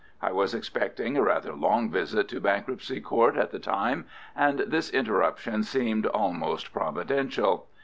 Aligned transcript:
I 0.19 0.31
was 0.31 0.55
expecting 0.55 1.15
a 1.15 1.21
rather 1.21 1.53
long 1.53 1.91
visit 1.91 2.27
to 2.29 2.39
Bankruptcy 2.41 2.99
Court 3.01 3.35
at 3.37 3.51
the 3.51 3.59
time, 3.59 4.05
and 4.35 4.57
this 4.61 4.89
interruption 4.89 5.61
seemed 5.61 6.07
almost 6.07 6.73
providential. 6.73 7.67